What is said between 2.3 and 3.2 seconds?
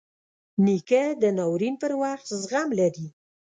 زغم لري.